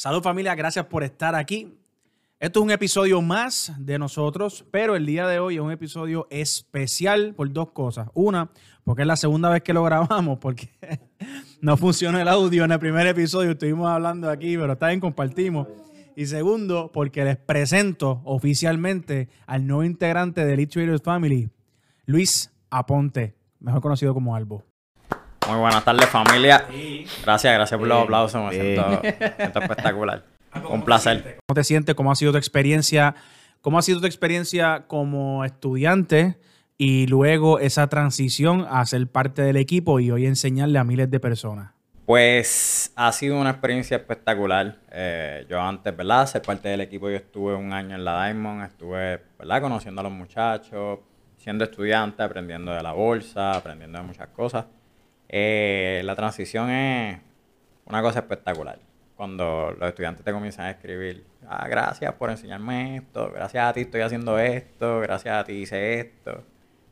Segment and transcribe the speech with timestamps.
[0.00, 1.76] Salud familia, gracias por estar aquí.
[2.38, 6.26] Esto es un episodio más de nosotros, pero el día de hoy es un episodio
[6.30, 8.08] especial por dos cosas.
[8.14, 8.50] Una,
[8.82, 10.70] porque es la segunda vez que lo grabamos, porque
[11.60, 15.68] no funcionó el audio en el primer episodio, estuvimos hablando aquí, pero está bien, compartimos.
[16.16, 21.50] Y segundo, porque les presento oficialmente al nuevo integrante de Elite Traders Family,
[22.06, 24.69] Luis Aponte, mejor conocido como Albo.
[25.50, 26.64] Muy buenas tardes, familia.
[27.24, 28.40] Gracias, gracias por los aplausos.
[28.40, 29.00] Me siento,
[29.36, 30.24] siento espectacular.
[30.70, 31.38] Un placer.
[31.44, 31.96] ¿Cómo te sientes?
[31.96, 33.16] ¿Cómo ha sido tu experiencia?
[33.60, 36.38] ¿Cómo ha sido tu experiencia como estudiante
[36.78, 41.18] y luego esa transición a ser parte del equipo y hoy enseñarle a miles de
[41.18, 41.72] personas?
[42.06, 44.78] Pues ha sido una experiencia espectacular.
[44.92, 46.26] Eh, yo antes, ¿verdad?
[46.26, 49.60] Ser parte del equipo, yo estuve un año en la Diamond, estuve, ¿verdad?
[49.62, 51.00] Conociendo a los muchachos,
[51.38, 54.66] siendo estudiante, aprendiendo de la bolsa, aprendiendo de muchas cosas.
[55.32, 57.20] Eh, la transición es
[57.86, 58.80] una cosa espectacular.
[59.14, 63.82] Cuando los estudiantes te comienzan a escribir, ah, gracias por enseñarme esto, gracias a ti
[63.82, 66.42] estoy haciendo esto, gracias a ti hice esto.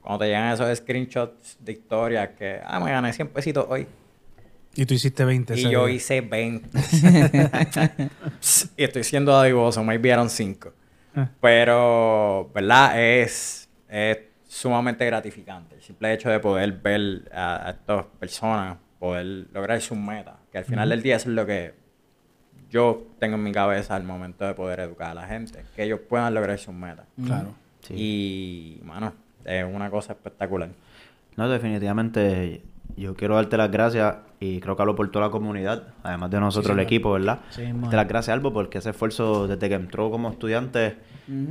[0.00, 3.89] Cuando te llegan esos screenshots de historias que, ah, me gané 100 pesitos hoy.
[4.77, 5.58] Y tú hiciste 20.
[5.58, 6.78] Y yo hice 20.
[8.77, 10.73] y estoy siendo adivoso, me enviaron 5.
[11.17, 11.28] Ah.
[11.41, 13.02] Pero, ¿verdad?
[13.02, 14.19] Es, es
[14.59, 15.77] sumamente gratificante.
[15.77, 20.64] El simple hecho de poder ver a, estas personas, poder lograr sus metas, que al
[20.64, 21.75] final del día eso es lo que
[22.69, 26.01] yo tengo en mi cabeza al momento de poder educar a la gente, que ellos
[26.09, 27.06] puedan lograr sus metas.
[27.25, 27.55] Claro.
[27.91, 29.12] Y, bueno,
[29.45, 30.70] es una cosa espectacular.
[31.36, 32.62] No, definitivamente
[32.97, 36.41] yo quiero darte las gracias y creo que hablo por toda la comunidad, además de
[36.41, 37.41] nosotros el equipo, ¿verdad?
[37.51, 40.97] Sí, darte las gracias, Albo, porque ese esfuerzo desde que entró como estudiante,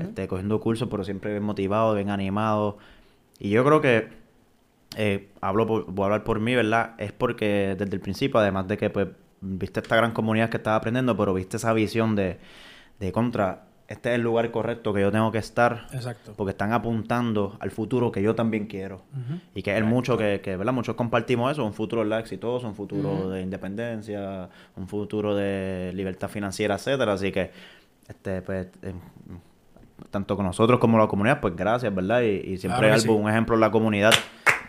[0.01, 2.77] este, cogiendo cursos, pero siempre bien motivado, bien animado.
[3.39, 4.09] Y yo creo que,
[4.95, 6.95] eh, hablo voy a hablar por mí, ¿verdad?
[6.97, 9.07] Es porque desde el principio, además de que pues
[9.41, 12.39] viste esta gran comunidad que estaba aprendiendo, pero viste esa visión de,
[12.99, 15.87] de contra, este es el lugar correcto que yo tengo que estar.
[15.93, 16.33] Exacto.
[16.35, 19.03] Porque están apuntando al futuro que yo también quiero.
[19.55, 20.73] Y que es mucho que, que, ¿verdad?
[20.73, 26.75] Muchos compartimos eso, un futuro exitoso, un futuro de independencia, un futuro de libertad financiera,
[26.75, 27.13] etcétera.
[27.13, 27.51] Así que,
[28.09, 28.93] este, pues, eh,
[30.09, 32.21] tanto con nosotros como la comunidad, pues gracias, ¿verdad?
[32.21, 34.13] Y, siempre hay algo, un ejemplo en la comunidad.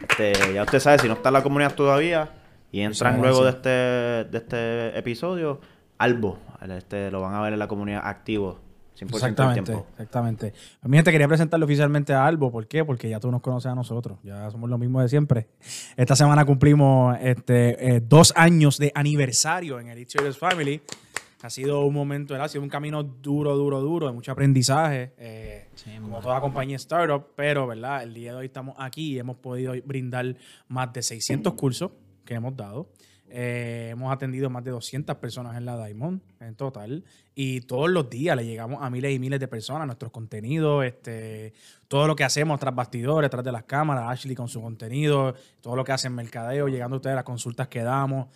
[0.01, 2.31] Este, ya usted sabe, si no está en la comunidad todavía
[2.71, 5.61] y entran luego de este, de este episodio,
[5.99, 6.39] Albo,
[6.77, 8.61] este, lo van a ver en la comunidad activo
[9.07, 10.53] exactamente, Exactamente.
[10.83, 12.51] Mi gente quería presentarle oficialmente a Albo.
[12.51, 12.85] ¿Por qué?
[12.85, 14.19] Porque ya tú nos conoces a nosotros.
[14.23, 15.49] Ya somos lo mismo de siempre.
[15.97, 20.81] Esta semana cumplimos este, eh, dos años de aniversario en el It's Family.
[21.43, 25.69] Ha sido un momento, ha sido un camino duro, duro, duro, de mucho aprendizaje, eh,
[26.01, 28.03] como toda compañía startup, pero ¿verdad?
[28.03, 31.93] el día de hoy estamos aquí y hemos podido brindar más de 600 cursos
[32.25, 32.89] que hemos dado.
[33.31, 37.05] Eh, hemos atendido más de 200 personas en la Diamond en total.
[37.35, 41.53] Y todos los días le llegamos a miles y miles de personas, nuestros contenidos, este,
[41.89, 45.77] todo lo que hacemos tras bastidores, tras de las cámaras, Ashley con su contenido, todo
[45.77, 48.29] lo que hace en mercadeo, llegando a ustedes las consultas que damos.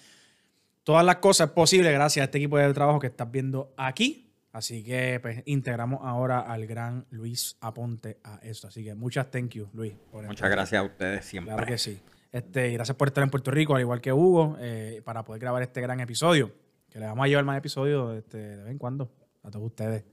[0.85, 4.29] Todas las cosas posibles gracias a este equipo de trabajo que estás viendo aquí.
[4.53, 8.69] Así que pues, integramos ahora al gran Luis Aponte a esto.
[8.69, 9.95] Así que muchas thank you, Luis.
[10.13, 11.55] muchas gracias a ustedes siempre.
[11.55, 12.01] Claro que sí.
[12.33, 15.63] Este, gracias por estar en Puerto Rico, al igual que Hugo, eh, para poder grabar
[15.63, 16.53] este gran episodio.
[16.91, 19.11] Que le vamos a llevar más episodios este, de vez en cuando
[19.43, 20.05] a todos ustedes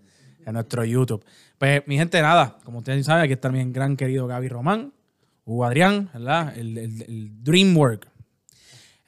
[0.46, 1.26] en nuestro YouTube.
[1.58, 4.94] Pues, mi gente, nada, como ustedes saben, aquí está mi gran querido Gaby Román,
[5.46, 6.58] Hugo Adrián, ¿verdad?
[6.58, 8.08] El, el, el Dreamwork.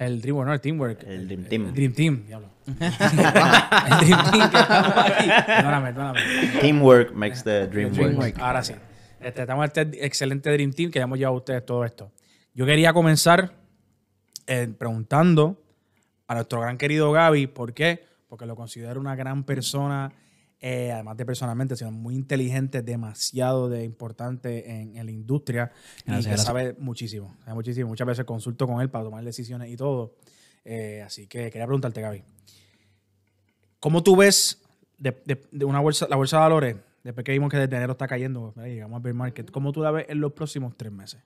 [0.02, 1.04] El Dreamwork, no, el Teamwork.
[1.04, 1.66] El Dream Team.
[1.68, 2.50] El Dream Team, diablo.
[2.66, 5.30] el Dream Team que estamos aquí.
[5.46, 6.20] Perdóname, perdóname.
[6.60, 8.36] Teamwork makes the dream, work.
[8.40, 8.74] Ahora sí.
[9.20, 12.12] Este, estamos en este excelente Dream Team que ya hemos llevado a ustedes todo esto.
[12.56, 13.54] Yo quería comenzar
[14.48, 15.62] eh, preguntando
[16.28, 18.04] a nuestro gran querido Gaby, ¿por qué?
[18.28, 20.14] Porque lo considero una gran persona,
[20.62, 25.72] eh, además de personalmente, sino muy inteligente, demasiado de importante en, la industria
[26.06, 27.90] y que sabe muchísimo, sabe muchísimo.
[27.90, 30.14] Muchas veces consulto con él para tomar decisiones y todo.
[30.64, 32.24] Eh, así que quería preguntarte, Gaby,
[33.80, 34.62] ¿cómo tú ves
[35.00, 38.54] de, una bolsa, la bolsa de valores, después que vimos que desde enero está cayendo,
[38.58, 41.22] llegamos a ver market, ¿cómo tú la ves en los próximos tres meses?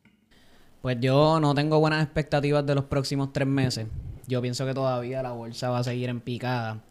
[0.81, 3.87] Pues yo no tengo buenas expectativas de los próximos tres meses.
[4.27, 6.83] Yo pienso que todavía la bolsa va a seguir en picada.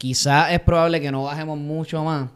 [0.00, 2.30] Quizás es probable que no bajemos mucho más,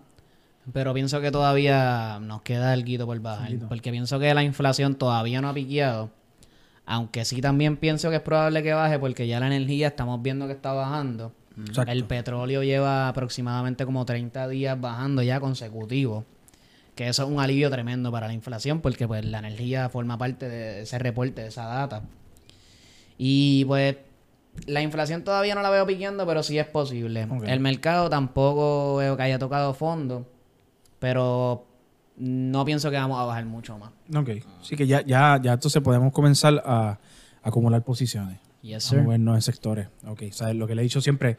[0.75, 3.53] pero pienso que todavía nos queda algo por bajar.
[3.71, 6.11] Porque pienso que la inflación todavía no ha piqueado.
[6.85, 10.47] Aunque sí también pienso que es probable que baje porque ya la energía estamos viendo
[10.47, 11.33] que está bajando.
[11.87, 16.25] El petróleo lleva aproximadamente como 30 días bajando ya consecutivos
[16.95, 20.51] que eso es un alivio tremendo para la inflación porque pues la energía forma parte
[20.51, 22.03] de ese reporte, de esa data.
[23.17, 23.97] Y pues
[24.67, 27.29] La inflación todavía no la veo piqueando, pero sí es posible.
[27.47, 30.27] El mercado tampoco veo que haya tocado fondo,
[30.99, 31.67] pero
[32.17, 33.91] no pienso que vamos a bajar mucho más.
[34.17, 34.31] Ok.
[34.61, 36.99] Así que ya, ya, ya entonces podemos comenzar a,
[37.43, 38.39] acumular posiciones.
[38.63, 39.03] Yes, A sir.
[39.03, 39.89] movernos en sectores.
[40.07, 40.23] Ok.
[40.55, 41.37] Lo que le he dicho siempre,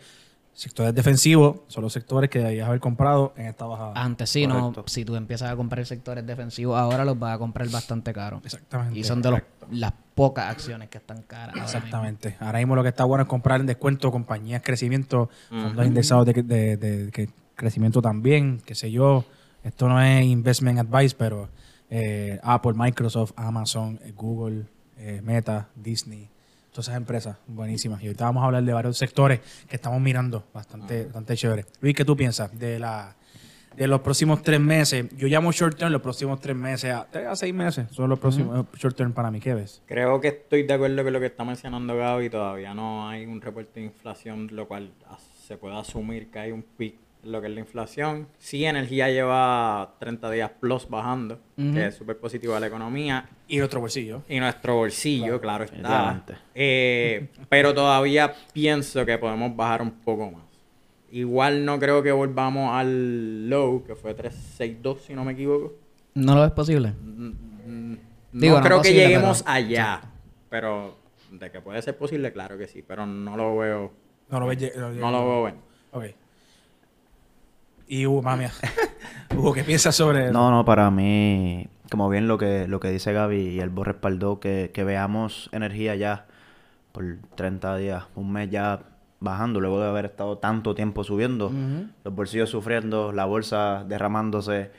[0.53, 3.93] sectores defensivos son los sectores que debías haber comprado en esta bajada.
[3.95, 4.73] Antes sí, no.
[4.85, 8.41] Si tú empiezas a comprar sectores defensivos, ahora los vas a comprar bastante caros.
[8.45, 8.99] Exactamente.
[8.99, 9.41] Y son de los-
[9.71, 11.49] las pocas acciones que están caras.
[11.49, 11.77] ahora mismo.
[11.77, 12.35] Exactamente.
[12.39, 16.33] Ahora mismo lo que está bueno es comprar en descuento compañías crecimiento, fondos indexados de,
[16.41, 19.25] de- de- de crecimiento también, qué sé yo.
[19.63, 21.49] Esto no es investment advice, pero
[21.89, 24.65] eh, Apple, Microsoft, Amazon, eh, Google,
[24.97, 26.29] eh, Meta, Disney,
[26.71, 28.01] todas esas empresas buenísimas.
[28.01, 31.65] Y ahorita vamos a hablar de varios sectores que estamos mirando bastante, bastante chévere.
[31.81, 33.15] Luis, ¿qué tú piensas de la
[33.75, 35.07] de los próximos tres meses?
[35.17, 38.19] Yo llamo short term los próximos tres meses, a, tres a seis meses son los
[38.19, 39.39] próximos eh, short term para mí.
[39.39, 39.81] ¿Qué ves?
[39.85, 42.29] Creo que estoy de acuerdo con lo que está mencionando Gaby.
[42.29, 44.91] Todavía no hay un reporte de inflación, lo cual
[45.45, 48.27] se puede asumir que hay un pic en lo que es la inflación.
[48.37, 53.29] Sí, energía lleva 30 días plus bajando, que es súper positivo a la economía.
[53.47, 54.23] Y otro bolsillo.
[54.27, 56.23] Y nuestro bolsillo, claro, está.
[56.53, 60.44] Eh, pero todavía pienso que podemos bajar un poco más.
[61.15, 65.71] Igual no creo que volvamos al low, que fue 362, si no me equivoco.
[66.13, 66.91] ¿No lo ves posible?
[67.01, 67.31] Mm,
[67.67, 67.97] mm,
[68.33, 70.01] Digo, no no creo que lleguemos pero- allá.
[70.49, 70.97] Pero
[71.31, 72.83] de que puede ser posible, claro que sí.
[72.85, 73.93] Pero no lo veo.
[74.29, 75.57] No lo lle- No lo veo bueno.
[75.93, 76.03] Ok.
[77.87, 78.47] Y Hugo, mami.
[79.37, 80.33] Hugo, ¿qué piensas sobre eso?
[80.33, 83.85] No, no, para mí, como bien lo que, lo que dice Gaby y el Bo
[83.85, 86.25] respaldó, que, que veamos energía ya
[86.91, 88.81] por 30 días, un mes ya
[89.25, 91.51] bajando, luego de haber estado tanto tiempo subiendo,
[92.05, 94.71] los bolsillos sufriendo, la bolsa derramándose,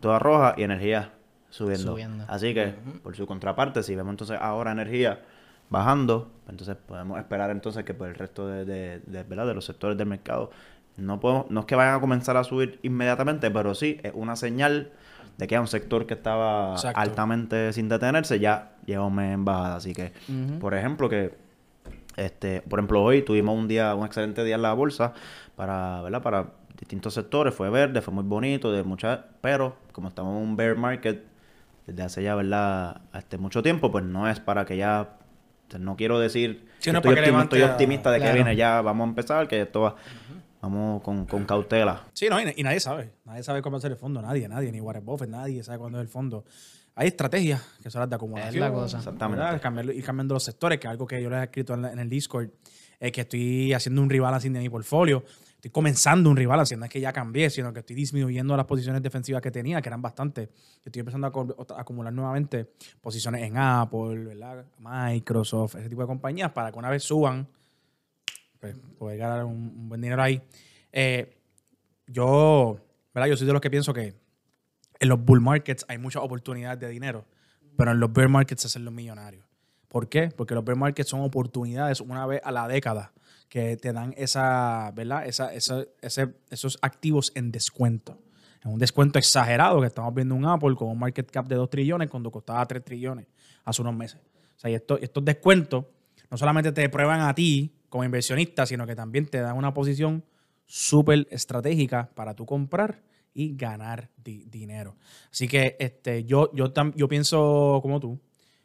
[0.00, 1.10] toda roja y energía
[1.50, 1.92] subiendo.
[1.92, 2.24] Subiendo.
[2.28, 5.22] Así que, por su contraparte, si vemos entonces ahora energía
[5.70, 9.46] bajando, entonces podemos esperar entonces que por el resto de, de, de, ¿verdad?
[9.46, 10.50] de los sectores del mercado
[10.96, 14.36] no podemos, no es que vayan a comenzar a subir inmediatamente, pero sí es una
[14.36, 14.92] señal
[15.38, 17.00] de que hay un sector que estaba Exacto.
[17.00, 19.76] altamente sin detenerse, ya lleva un mes en bajada.
[19.76, 20.12] Así que,
[20.60, 21.34] por ejemplo, que
[22.16, 25.12] este, por ejemplo, hoy tuvimos un día, un excelente día en la bolsa
[25.56, 26.22] para, ¿verdad?
[26.22, 30.56] Para distintos sectores, fue verde, fue muy bonito, de mucha, pero como estamos en un
[30.56, 31.24] bear market
[31.86, 33.02] desde hace ya, ¿verdad?
[33.14, 35.16] Este, mucho tiempo, pues no es para que ya,
[35.68, 38.22] o sea, no quiero decir Sí, que no es estoy, que a- optimista de que
[38.22, 38.34] Claro.
[38.34, 39.96] viene ya, vamos a empezar, que esto va,
[40.60, 42.02] vamos con, con cautela.
[42.12, 43.12] Sí, no, y, y nadie sabe.
[43.24, 44.20] Nadie sabe cómo hacer el fondo.
[44.22, 44.72] Nadie, nadie.
[44.72, 46.44] Ni Warren Buffett, nadie sabe cuándo es el fondo.
[46.96, 48.54] Hay estrategias que son las de acumulación.
[48.54, 48.98] Es la cosa.
[48.98, 49.94] Exactamente.
[49.94, 51.98] ir cambiando los sectores, que es algo que yo les he escrito en, la- en
[51.98, 52.48] el Discord,
[53.00, 55.24] es que estoy haciendo un rebalancing de mi portfolio.
[55.56, 59.02] Estoy comenzando un rebalancing, no es que ya cambié, sino que estoy disminuyendo las posiciones
[59.02, 60.50] defensivas que tenía, que eran bastantes.
[60.84, 62.70] Estoy empezando a, acumular nuevamente
[63.00, 64.64] posiciones en Apple, ¿verdad?
[64.78, 67.48] Microsoft, ese tipo de compañías, para que una vez suban,
[68.60, 70.40] pues, poder ganar un, un buen dinero ahí.
[70.92, 71.34] Eh,
[72.06, 72.78] yo,
[73.14, 73.28] ¿verdad?
[73.28, 74.14] Yo soy de los que pienso que
[75.00, 77.24] en los bull markets hay muchas oportunidades de dinero,
[77.76, 79.44] pero en los bear markets se hacen los millonarios.
[79.88, 80.28] ¿Por qué?
[80.36, 83.12] Porque los bear markets son oportunidades una vez a la década
[83.48, 85.26] que te dan esa, ¿verdad?
[85.26, 88.18] Esa, esa- ese- esos activos en descuento.
[88.64, 91.68] En un descuento exagerado que estamos viendo un Apple con un market cap de 2
[91.70, 93.26] trillones cuando costaba 3 trillones
[93.64, 94.20] hace unos meses.
[94.56, 95.84] O sea, y esto- estos descuentos
[96.30, 100.24] no solamente te prueban a ti como inversionista, sino que también te dan una posición
[100.66, 103.02] súper estratégica para tú comprar
[103.34, 104.96] y ganar di- dinero.
[105.30, 108.18] Así que este, yo, yo, tam- yo pienso como tú.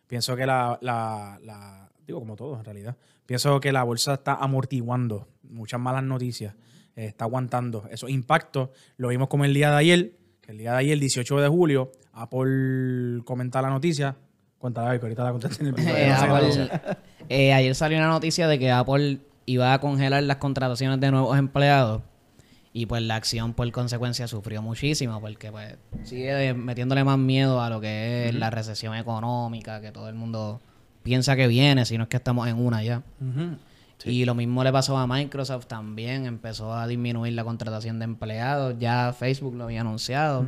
[0.08, 2.96] Pienso que la, la- la- digo como todo en realidad,
[3.26, 6.56] pienso que la bolsa está amortiguando muchas malas noticias,
[6.96, 8.70] eh, está aguantando esos impactos.
[8.98, 11.48] Lo vimos como el día de ayer, que el día de ayer, el 18 de
[11.48, 14.16] julio, Apple comenta la noticia.
[14.58, 15.96] Cuéntala, que ahorita la contaste en el video.
[15.96, 16.98] Eh, sé qué Apple-
[17.30, 21.38] eh, ayer salió una noticia de que Apple iba a congelar las contrataciones de nuevos
[21.38, 22.02] empleados
[22.74, 27.70] y pues la acción por consecuencia sufrió muchísimo porque pues sigue metiéndole más miedo a
[27.70, 30.62] lo que es la recesión económica que todo el mundo
[31.04, 33.02] piensa que viene, si no es que estamos en una ya.
[34.06, 38.76] Y lo mismo le pasó a Microsoft también, empezó a disminuir la contratación de empleados,
[38.80, 40.46] ya Facebook lo había anunciado,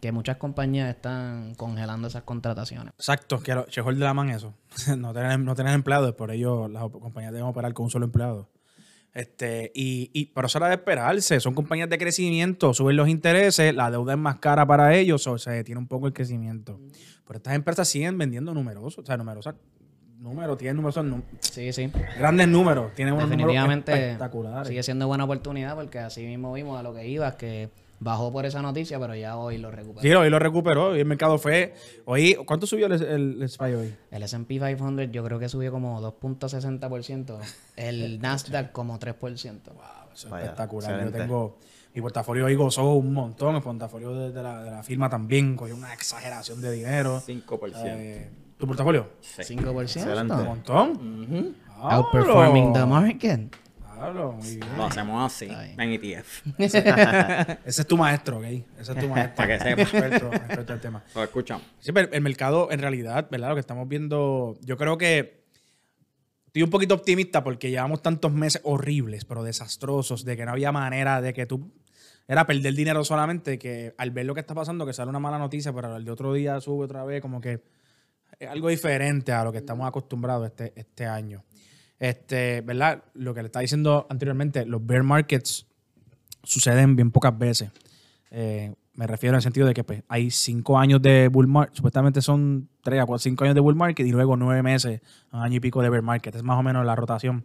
[0.00, 2.92] que muchas compañías están congelando esas contrataciones.
[2.96, 4.54] Exacto, que lo- de la man eso.
[4.96, 8.48] no, tener, no tener empleados, por ello las compañías deben operar con un solo empleado.
[9.14, 11.38] Este, y, y, pero eso era de esperarse.
[11.38, 15.38] Son compañías de crecimiento, suben los intereses, la deuda es más cara para ellos, o
[15.38, 16.80] se detiene un poco el crecimiento.
[17.26, 19.54] Pero estas empresas siguen vendiendo numerosos, o sea, numerosas
[20.18, 21.90] números, tienen numerosos nú- Sí, sí.
[22.18, 24.68] grandes números, tienen unos números Definitivamente espectaculares.
[24.68, 27.68] sigue siendo buena oportunidad porque así mismo vimos a lo que iba, que
[28.04, 30.02] Bajó por esa noticia, pero ya hoy lo recuperó.
[30.02, 31.74] Sí, hoy lo recuperó y el mercado fue...
[32.04, 33.94] Hoy, ¿Cuánto subió el, el, el SPY hoy?
[34.10, 37.38] El S&P 500 yo creo que subió como 2.60%.
[37.76, 39.16] El Nasdaq como 3%.
[39.22, 39.82] Wow,
[40.12, 41.02] eso es Vaya, espectacular.
[41.02, 41.58] Yo tengo...
[41.94, 43.56] Mi portafolio hoy gozó un montón.
[43.56, 47.22] El portafolio de, de la, de la firma también cogió una exageración de dinero.
[47.26, 47.72] 5%.
[47.86, 49.12] Eh, ¿Tu portafolio?
[49.22, 49.56] Sí.
[49.56, 49.80] 5%.
[49.80, 50.34] Excelente.
[50.34, 51.56] ¿Un montón?
[51.80, 53.56] Outperforming the market.
[53.94, 54.76] Diablo, muy bien.
[54.76, 56.46] Lo hacemos así, en ETF.
[56.58, 58.44] Ese es tu maestro, ¿ok?
[58.44, 59.36] Ese es tu maestro.
[59.36, 59.82] Para que sepa.
[59.82, 61.04] Experto, experto del tema.
[61.14, 61.66] Lo escuchamos.
[61.80, 63.50] Sí, pero el mercado, en realidad, ¿verdad?
[63.50, 65.44] Lo que estamos viendo, yo creo que
[66.46, 70.72] estoy un poquito optimista porque llevamos tantos meses horribles, pero desastrosos, de que no había
[70.72, 71.72] manera de que tú
[72.26, 75.38] era perder dinero solamente, que al ver lo que está pasando, que sale una mala
[75.38, 77.60] noticia, pero el de otro día sube otra vez, como que
[78.38, 81.44] es algo diferente a lo que estamos acostumbrados este, este año.
[81.98, 83.04] Este, ¿verdad?
[83.14, 85.66] Lo que le estaba diciendo anteriormente, los bear markets
[86.42, 87.70] suceden bien pocas veces.
[88.30, 91.74] Eh, me refiero en el sentido de que pues, hay cinco años de bull market,
[91.74, 95.00] supuestamente son tres a cuatro, cinco años de bull market y luego nueve meses,
[95.32, 96.34] un año y pico de bear market.
[96.34, 97.44] Es más o menos la rotación.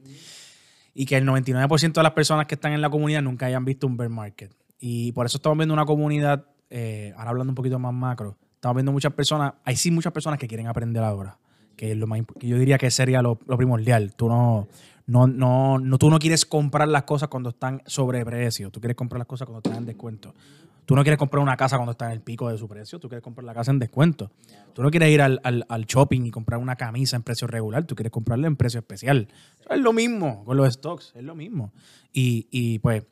[0.94, 3.88] Y que el 99% de las personas que están en la comunidad nunca hayan visto
[3.88, 4.53] un bear market.
[4.79, 8.75] Y por eso estamos viendo una comunidad, eh, ahora hablando un poquito más macro, estamos
[8.75, 11.38] viendo muchas personas, hay sí muchas personas que quieren aprender ahora,
[11.79, 14.13] que es lo más que yo diría que sería lo, lo primordial.
[14.13, 14.67] Tú no,
[15.07, 18.98] no, no, no, tú no quieres comprar las cosas cuando están sobre precio, tú quieres
[18.98, 20.36] comprar las cosas cuando están en descuento.
[20.83, 23.07] Tú no quieres comprar una casa cuando está en el pico de su precio, tú
[23.07, 24.29] quieres comprar la casa en descuento.
[24.74, 27.95] Tú no quieres ir al, al- shopping y comprar una camisa en precio regular, tú
[27.95, 29.29] quieres comprarla en precio especial.
[29.69, 31.71] Es lo mismo con los stocks, es lo mismo.
[32.12, 33.03] Y, y, pues,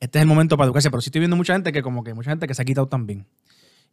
[0.00, 2.14] este es el momento para educarse, pero sí estoy viendo mucha gente que como que
[2.14, 3.26] mucha gente que se ha quitado también.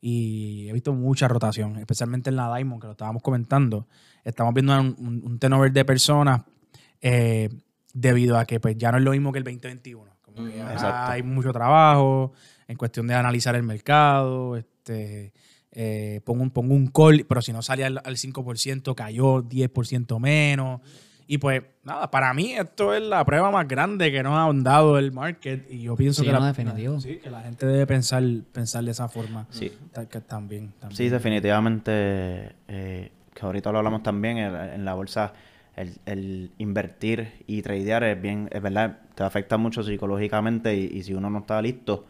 [0.01, 3.88] Y he visto mucha rotación, especialmente en la Diamond, que lo estábamos comentando.
[4.24, 6.41] Estamos viendo un, un, un turnover de personas
[7.01, 7.50] eh,
[7.93, 10.12] debido a que pues ya no es lo mismo que el 2021.
[10.22, 12.34] Como que hay mucho trabajo
[12.67, 15.34] en cuestión de analizar el mercado, este,
[15.72, 20.20] eh, pongo, un, pongo un call, pero si no sale al, al 5%, cayó 10%
[20.20, 20.81] menos.
[21.31, 24.97] Y pues, nada, para mí esto es la prueba más grande que nos ha dado
[25.00, 25.65] el market.
[25.71, 27.00] Y yo pienso Sí, que, no, la, definitivo.
[27.00, 28.21] sí, que la gente debe pensar,
[28.51, 29.47] pensar de esa forma.
[29.50, 29.71] Sí.
[30.27, 30.97] También, también.
[30.97, 35.31] Sí, definitivamente, eh, que ahorita lo hablamos también, en, en la bolsa,
[35.77, 41.03] el, el invertir y tradear es bien, es verdad, te afecta mucho psicológicamente y, y
[41.03, 42.05] si uno no está listo,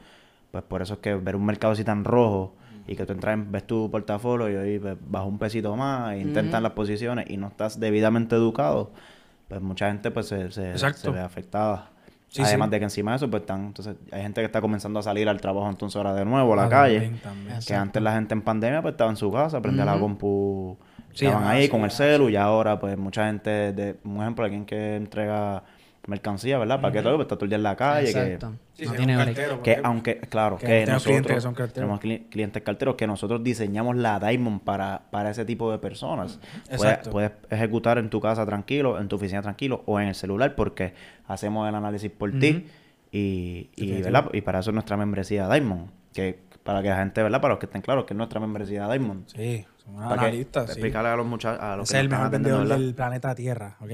[0.50, 2.56] pues por eso es que ver un mercado así tan rojo
[2.88, 6.20] y que tú entras, en- ves tu portafolio y pues, baja un pesito más, e
[6.20, 8.92] intentan las posiciones y no estás debidamente educado,
[9.48, 11.90] pues mucha gente pues se, se, se ve afectada.
[12.30, 12.72] Sí, Además sí.
[12.72, 15.28] de que encima de eso, pues están, entonces hay gente que está comenzando a salir
[15.28, 17.00] al trabajo entonces ahora de nuevo a la Ah, calle.
[17.02, 17.48] también, también.
[17.50, 17.82] Que Exacto.
[17.82, 20.78] antes la gente en pandemia pues estaba en su casa, prendía la compu,
[21.14, 24.22] Sí, estaban ah, ahí sí, con el celu y ahora pues mucha gente, de, un
[24.22, 25.62] ejemplo, alguien que entrega
[26.08, 26.82] mercancía, ¿verdad?
[26.82, 28.12] Para que todo, pues está todo el día en la calle.
[28.12, 28.54] que- Exacto.
[28.74, 31.74] Sí, no sí, tiene cartero, Que, aunque, claro, Que que, nosotros clientes que son carteros.
[31.74, 36.40] tenemos cli- clientes carteros que nosotros diseñamos la Diamond para, para ese tipo de personas.
[36.66, 37.12] Puedes, Exacto.
[37.12, 40.94] puedes ejecutar en tu casa tranquilo, en tu oficina tranquilo o en el celular porque
[41.28, 42.66] hacemos el análisis por ti
[43.12, 44.02] y, y.
[44.02, 44.30] ¿verdad?
[44.34, 45.90] y para eso es nuestra membresía Diamond.
[46.14, 47.42] Que para que la gente, ¿verdad?
[47.42, 49.28] Para los que estén claros que es nuestra membresía Diamond.
[49.28, 50.66] Sí, somos Para que- analistas.
[50.66, 50.72] sí.
[50.72, 52.78] explicarle a los muchachos, a los Ese que es el mejor vendedor ¿verdad?
[52.78, 53.92] del planeta Tierra, ¿ok?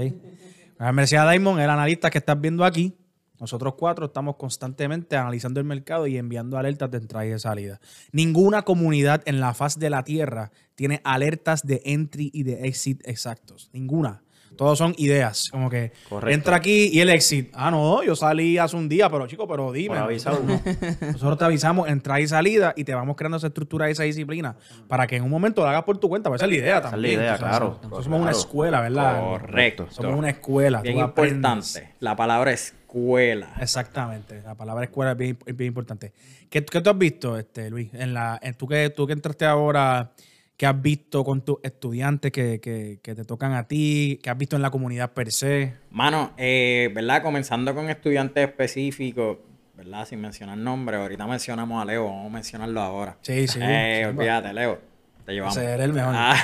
[0.80, 2.96] La Universidad Diamond, el analista que estás viendo aquí,
[3.40, 7.80] nosotros cuatro estamos constantemente analizando el mercado y enviando alertas de entrada y de salida.
[8.12, 13.02] Ninguna comunidad en la faz de la Tierra tiene alertas de entry y de exit
[13.08, 13.70] exactos.
[13.74, 14.22] Ninguna.
[14.58, 15.50] Todos son ideas.
[15.52, 16.34] Como que Correcto.
[16.34, 17.50] entra aquí y el exit.
[17.54, 19.96] Ah, no, yo salí hace un día, pero chico, pero dime.
[19.96, 20.42] Por avisado.
[21.02, 25.08] Nosotros te avisamos entrada y salida y te vamos creando esa estructura, esa disciplina, para
[25.08, 26.30] que en un momento lo hagas por tu cuenta.
[26.30, 27.20] Pues esa es la idea Esa es la también.
[27.20, 27.78] idea, claro.
[27.82, 29.20] Nosotros somos una escuela, ¿verdad?
[29.22, 29.88] Correcto.
[29.92, 30.82] Somos una escuela.
[30.82, 31.94] Bien importante.
[32.00, 33.54] La palabra escuela.
[33.62, 34.42] Exactamente.
[34.42, 36.14] La palabra escuela es bien, importante.
[36.50, 37.94] ¿Qué, qué tú has visto, este, Luis?
[37.94, 40.12] En la, en tú, que, tú que entraste ahora,
[40.58, 44.20] ¿qué has visto con tus estudiantes que, que, que te tocan a ti?
[44.22, 45.76] ¿Qué has visto en la comunidad per se?
[45.92, 47.22] Mano, eh, ¿verdad?
[47.22, 49.38] Comenzando con estudiantes específicos,
[49.76, 50.06] ¿verdad?
[50.06, 51.00] Sin mencionar nombres.
[51.00, 53.18] Ahorita mencionamos a Leo, vamos a mencionarlo ahora.
[53.22, 53.60] Sí, sí.
[53.62, 54.80] Eh, Sí, olvídate, Leo.
[55.26, 55.56] Te llevamos.
[55.56, 56.14] Ese era el mejor.
[56.18, 56.36] Ah.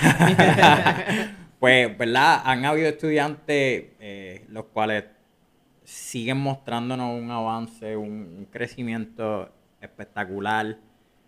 [1.60, 2.42] pues, ¿verdad?
[2.46, 5.06] Han habido estudiantes eh, los cuales
[5.84, 9.50] siguen mostrándonos un avance, un, un crecimiento
[9.82, 10.78] espectacular.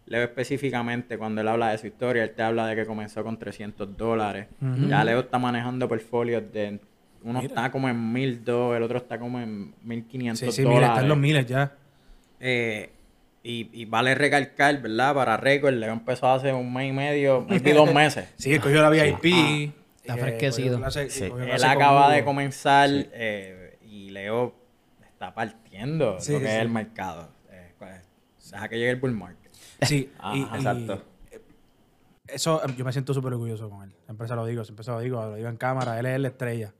[0.07, 3.38] Leo específicamente, cuando él habla de su historia, él te habla de que comenzó con
[3.39, 4.47] 300 dólares.
[4.88, 6.79] Ya Leo está manejando portfolios de...
[7.24, 7.47] Uno Mira.
[7.47, 10.79] está como en 1002, el otro está como en 1500 Sí, sí, dólares.
[10.81, 11.71] mira, están los miles ya.
[12.39, 12.91] Eh,
[13.41, 15.15] y, y vale recalcar, ¿verdad?
[15.15, 18.31] Para récord, Leo empezó hace un mes y medio, maybe dos meses.
[18.38, 19.74] Sí, él cogió la VIP.
[20.01, 20.77] Está eh, fresquecido.
[20.79, 21.24] clase- Sí.
[21.25, 24.53] Él acaba de comenzar eh, y Leo
[25.07, 26.51] está partiendo Sí, lo que sí.
[26.51, 27.29] es el mercado.
[27.51, 28.01] Eh, pues,
[28.51, 29.45] Deja que llegue el bull market.
[29.82, 31.03] Sí, y, Ajá, y exacto.
[32.27, 33.96] eso yo me siento súper orgulloso con él.
[34.05, 36.27] Siempre se lo digo, siempre se lo digo, lo digo en cámara, él es la
[36.29, 36.74] estrella.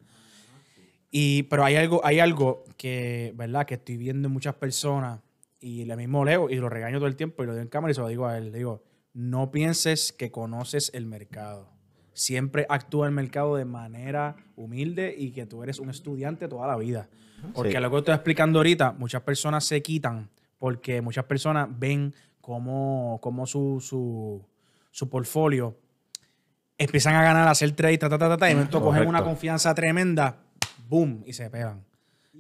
[1.12, 3.66] Y, pero hay algo, hay algo que, ¿verdad?
[3.66, 5.22] Que estoy viendo en muchas personas
[5.60, 7.92] y le mismo leo y lo regaño todo el tiempo y lo digo en cámara
[7.92, 8.52] y se lo digo a él.
[8.52, 8.84] Le digo,
[9.14, 11.70] no pienses que conoces el mercado.
[12.14, 16.76] Siempre actúa el mercado de manera humilde y que tú eres un estudiante toda la
[16.78, 17.08] vida.
[17.54, 17.78] Porque Sí.
[17.78, 22.14] lo que estoy explicando ahorita, muchas personas se quitan porque muchas personas ven
[22.46, 24.40] cómo, cómo su, su,
[24.92, 25.76] su portfolio
[26.78, 29.24] empiezan a ganar, a hacer trade, ta, ta, ta, ta, ta, y momento cogen una
[29.24, 30.38] confianza tremenda,
[30.88, 31.84] boom, y se pegan.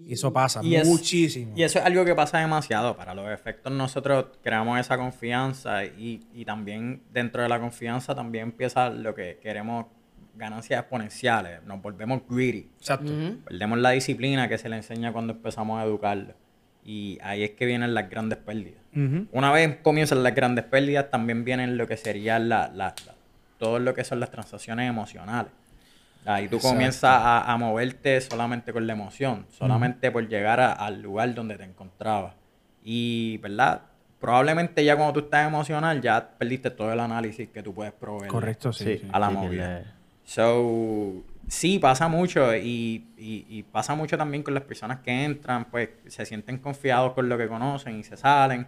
[0.05, 1.53] Y eso pasa Y es- muchísimo.
[1.55, 2.95] Y eso es algo que pasa demasiado.
[2.95, 8.43] Para los efectos nosotros creamos esa confianza y, y también dentro de la confianza también
[8.49, 9.87] empieza lo que queremos,
[10.35, 11.63] ganancias exponenciales.
[11.63, 12.69] Nos volvemos greedy.
[12.77, 13.11] Exacto.
[13.45, 16.35] Perdemos la disciplina que se le enseña cuando empezamos a educarlo.
[16.85, 18.79] Y ahí es que vienen las grandes pérdidas.
[19.31, 23.15] Una vez comienzan las grandes pérdidas, también vienen lo que serían la, la- la-
[23.57, 25.51] todo lo que son las transacciones emocionales.
[26.25, 26.73] Ahí tú Exacto.
[26.75, 31.57] comienzas a, a moverte solamente con la emoción, solamente por llegar a- al lugar donde
[31.57, 32.33] te encontrabas.
[32.83, 33.81] Y, ¿verdad?
[34.19, 38.27] Probablemente ya cuando tú estás emocional, ya perdiste todo el análisis que tú puedes proveer
[38.31, 38.99] Correcto, sí.
[38.99, 39.07] Sí.
[39.11, 39.83] a la Sí, movida.
[40.23, 45.65] So, sí, pasa mucho y, y- y pasa mucho también con las personas que entran,
[45.65, 48.67] pues se sienten confiados con lo que conocen y se salen.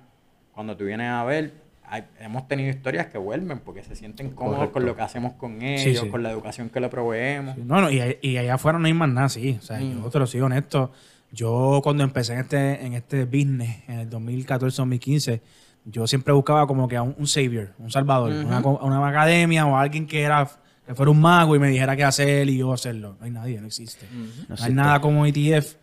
[0.54, 1.54] Cuando tú vienes a ver,
[1.90, 4.74] hay- hemos tenido historias que vuelven porque se sienten cómodos Correcto.
[4.74, 6.10] con lo que hacemos con ellos, sí.
[6.10, 7.56] con la educación que le proveemos.
[7.56, 9.58] Sí, No, no, y, y allá afuera no hay más nada, sí.
[9.60, 10.04] O sea, Mm.
[10.04, 10.92] yo te lo sigo honesto.
[11.32, 15.42] Yo cuando empecé en este, en este business, en el 2014-2015,
[15.86, 19.78] yo siempre buscaba como que a un, un savior, un salvador, una, una academia o
[19.78, 20.50] alguien que era
[20.88, 23.16] que fuera un mago y me dijera qué hacer y yo hacerlo.
[23.20, 24.08] No hay nadie, no existe.
[24.50, 25.76] No No hay nada como ETF,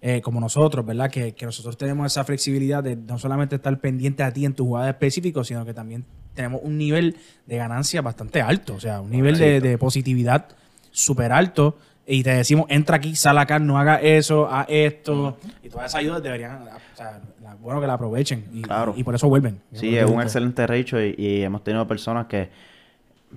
[0.00, 1.10] eh, como nosotros, ¿verdad?
[1.10, 4.66] Que, que nosotros tenemos esa flexibilidad de no solamente estar pendiente a ti en tu
[4.66, 6.04] jugada específico, sino que también
[6.34, 7.16] tenemos un nivel
[7.46, 10.48] de ganancia bastante alto, o sea, un nivel de, de positividad
[10.90, 11.78] súper alto.
[12.04, 15.38] Y te decimos, entra aquí, sal acá, no haga eso, haz esto.
[15.62, 18.44] Y todas esas ayudas deberían, o sea, la- bueno que la aprovechen.
[18.52, 18.92] Y, Claro.
[18.96, 19.60] y por eso vuelven.
[19.72, 22.50] Sí, es un excelente ratio y, y hemos tenido personas que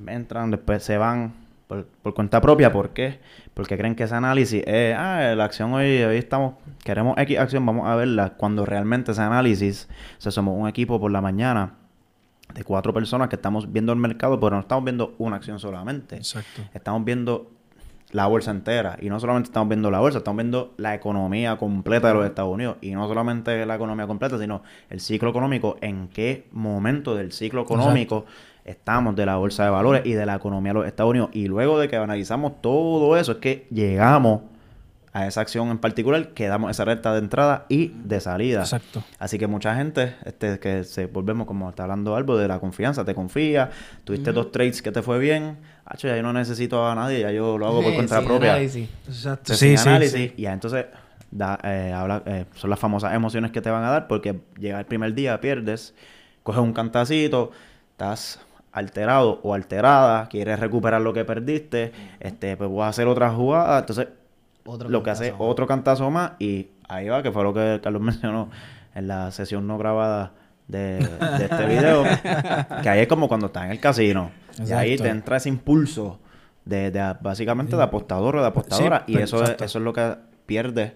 [0.08, 1.34] entran, después se van
[1.68, 2.72] por, por cuenta propia.
[2.72, 3.20] ¿Por qué?
[3.54, 7.66] Porque creen que ese análisis es, ah, la acción hoy, hoy estamos, queremos X acción,
[7.66, 8.34] vamos a verla.
[8.38, 11.74] Cuando realmente ese análisis, o sea, somos un equipo por la mañana
[12.54, 16.18] de cuatro personas que estamos viendo el mercado, pero no estamos viendo una acción solamente.
[16.18, 16.62] Exacto.
[16.74, 17.52] Estamos viendo
[18.12, 18.98] la bolsa entera.
[19.02, 22.54] Y no solamente estamos viendo la bolsa, estamos viendo la economía completa de los Estados
[22.54, 22.78] Unidos.
[22.82, 27.64] Y no solamente la economía completa, sino el ciclo económico, en qué momento del ciclo
[27.64, 28.26] económico
[28.66, 31.30] estamos de la bolsa de valores y de la economía de los Estados Unidos.
[31.34, 34.42] Y luego de que analizamos todo eso, es que llegamos
[35.14, 38.60] a esa acción en particular, que damos esa recta de entrada y de salida.
[38.62, 39.02] Exacto.
[39.18, 43.06] Así que mucha gente, este, que se volvemos como está hablando algo de la confianza,
[43.06, 43.70] te confía,
[44.04, 45.58] tuviste dos trades que te fue bien,
[46.00, 48.52] ya yo no necesito a nadie, ya yo lo hago por Eh, cuenta sin propia.
[48.52, 48.90] análisis.
[49.08, 49.54] Exacto.
[49.54, 50.34] Entonces, Sí, sí, análisis, sí.
[50.36, 50.86] y ya entonces
[51.32, 54.80] da, eh, habla, eh, son las famosas emociones que te van a dar porque llega
[54.80, 55.94] el primer día, pierdes,
[56.44, 57.52] coges un cantacito,
[57.92, 58.42] estás
[58.76, 63.80] alterado o alterada, quieres recuperar lo que perdiste, este, pues vas a hacer otra jugada,
[63.80, 64.10] entonces
[64.66, 65.44] Otro lo que hace cantazo.
[65.50, 68.50] otro cantazo más y ahí va, que fue lo que Carlos mencionó
[68.94, 70.34] en la sesión no grabada
[70.68, 70.98] de,
[71.38, 72.04] de este video,
[72.84, 74.32] que ahí es como cuando estás en el casino
[74.66, 76.20] y ahí te entra ese impulso
[76.66, 79.94] de, de básicamente de apostador o de apostadora Sí, y eso es, eso es lo
[79.94, 80.96] que pierde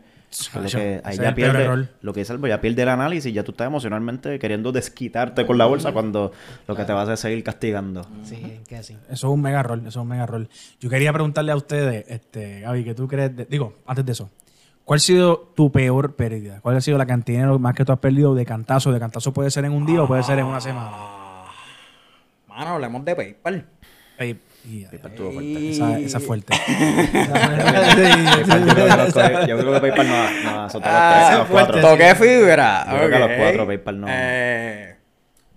[0.55, 3.33] lo Ese que, es ahí ya pierde lo que dice Albo, ya pierde el análisis
[3.33, 6.31] ya tú estás emocionalmente queriendo desquitarte con la bolsa cuando
[6.67, 8.93] lo que te vas a hacer es seguir castigando Sí, que sí.
[9.09, 10.47] Eso es un mega rol, eso es un mega rol.
[10.79, 13.35] Yo quería preguntarle a ustedes, este, Gaby, ¿qué tú crees?
[13.35, 14.29] de- digo, antes de eso,
[14.85, 16.61] ¿cuál ha sido tu peor pérdida?
[16.61, 18.91] ¿Cuál ha sido la cantidad de más que tú has perdido de cantazo?
[18.91, 20.91] ¿De cantazo puede ser en un día o puede ser en una semana?
[22.47, 23.65] Mano, hablemos de PayPal.
[24.19, 24.35] Y-
[24.89, 25.69] PayPal estuvo fuerte.
[25.71, 26.53] esa, esa es fuerte.
[29.47, 31.81] Yo, creo que PayPal ha azotado a Ah, los cuatro.
[31.81, 32.85] Toqué fibra.
[32.89, 34.07] Yo creo que a los cuatro PayPal no.
[34.09, 34.95] Eh,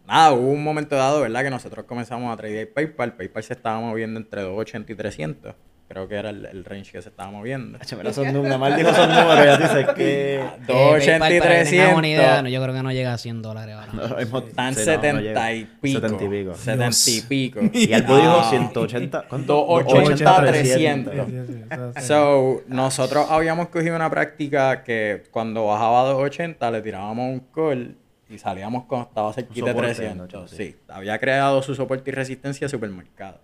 [0.07, 1.43] nada, hubo un momento dado, ¿verdad?
[1.43, 3.15] Que nosotros comenzamos a tradear PayPal.
[3.15, 5.55] PayPal se estaba moviendo entre 280 y 300.
[5.93, 7.79] Creo que era el, el range que se estaba moviendo.
[7.99, 10.41] Mira esos números, nada más dijo esos números, ya dices que...
[10.43, 12.43] Eh, 280 y PayPal, para que tengamos una idea, 300.
[12.45, 13.93] no, yo creo que no llega a 100 dólares ahora.
[13.93, 15.53] No, hemos- Están sí, no, 70 no llega.
[15.53, 16.01] y pico.
[16.01, 16.55] 70 y pico.
[16.55, 17.61] 70 y pico.
[17.75, 18.51] Y Albo dijo No.
[18.51, 19.55] 180, ¿cuánto?
[19.55, 21.15] 280, 300.
[21.15, 22.05] 300.
[22.05, 27.97] So, nosotros habíamos cogido una práctica que cuando bajaba a 280 le tirábamos un call
[28.31, 30.33] y salíamos cuando estaba cerquita de soporte, 300.
[30.43, 30.49] ¿no?
[30.49, 33.41] Sí, había creado su soporte y resistencia supermercado.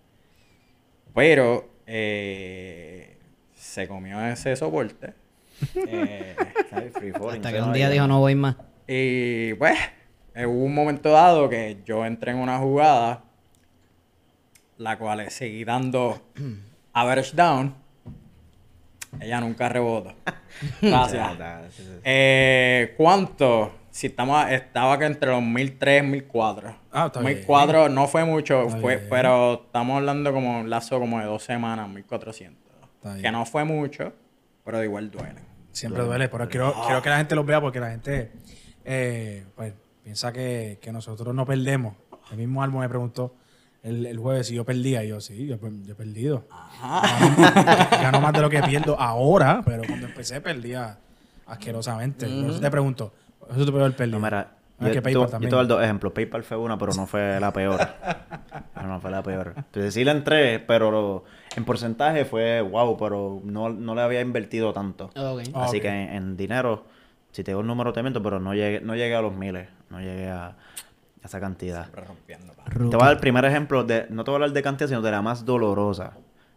[1.15, 3.17] Pero eh,
[3.55, 5.15] se comió ese soporte.
[5.89, 6.37] Eh,
[6.71, 8.55] Ay, free falling, Hasta que un día dijo no voy más.
[8.87, 9.77] y pues,
[10.37, 13.25] eh, hubo un momento dado que yo entré en una jugada,
[14.77, 16.23] la cual seguí dando
[16.93, 17.75] average down.
[19.21, 20.15] Ella nunca rebotó.
[20.83, 21.33] Gracias.
[22.05, 23.73] Eh, ¿Cuánto?
[23.99, 26.77] Si estamos, estaba que entre los 1003 y 1004.
[26.93, 27.39] Ah, está bien.
[27.39, 29.09] 1004 no fue mucho, Está fue, bien.
[29.11, 32.57] pero estamos hablando como un lazo como de dos semanas, 1400.
[32.95, 33.23] Está bien.
[33.23, 34.13] Que no fue mucho,
[34.65, 35.41] pero de igual duele.
[35.73, 38.31] Siempre duele, pero quiero, quiero que la gente lo vea porque la gente
[38.85, 41.97] eh, pues, piensa que, que nosotros no perdemos.
[42.31, 43.35] El mismo Almo me preguntó
[43.83, 45.03] el, el jueves si yo perdía.
[45.03, 46.47] Y yo, sí, yo, yo he perdido.
[46.81, 51.01] Gano, gano más de lo que pierdo ahora, pero cuando empecé perdía
[51.47, 52.29] asquerosamente.
[52.29, 53.13] Por eso te pregunto,
[53.51, 54.19] eso te puede haber perdido.
[54.19, 55.51] No, mira, Ah, yo, que tú- PayPal yo también.
[55.51, 56.13] te voy a dar dos ejemplos.
[56.13, 57.81] PayPal fue una, pero no fue la peor.
[58.85, 59.53] No fue la peor.
[59.57, 61.25] Entonces sí le entré, pero lo-
[61.57, 65.07] en porcentaje fue wow, pero no, no le había invertido tanto.
[65.17, 65.43] Ok.
[65.53, 65.83] Ah, Así ok.
[65.83, 66.85] que en, en dinero,
[67.33, 69.69] si te digo el número te miento, pero no llegué, no llegué a los miles.
[69.91, 70.55] No llegué a, a
[71.25, 71.89] esa cantidad.
[71.91, 74.89] Te voy a dar el primer ejemplo, de, no te voy a hablar de cantidad,
[74.89, 76.13] sino de la más dolorosa.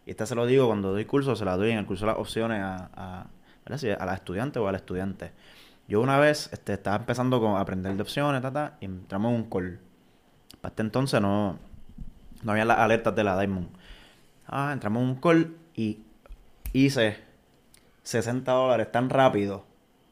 [0.06, 2.12] Y esta se lo digo cuando doy curso, se la doy en el curso de
[2.12, 3.26] las opciones a, a,
[3.66, 5.32] a la estudiante o al estudiante.
[5.88, 9.36] Yo una vez este, estaba empezando con, aprender de opciones, ta, ta, y entramos en
[9.36, 9.80] un call.
[10.60, 11.58] Para este entonces no,
[12.42, 13.68] no había las alertas de la Diamond.
[14.46, 16.00] Ah, entramos en un call y
[16.72, 17.18] hice
[18.02, 19.64] 60 dólares tan rápido.